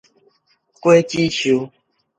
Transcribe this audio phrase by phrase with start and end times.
[0.79, 1.71] 果子樹